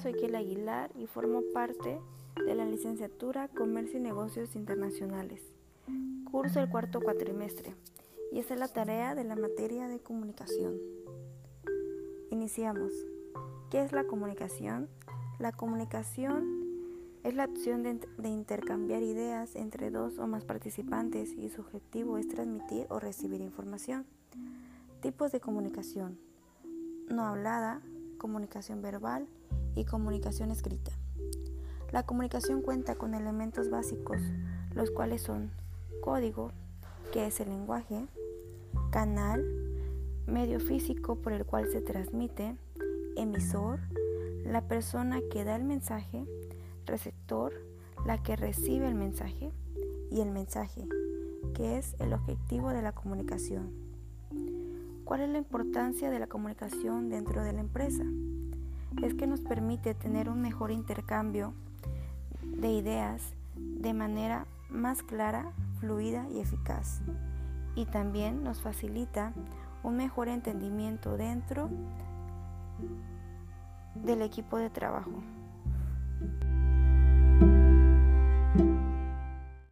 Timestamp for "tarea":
8.68-9.14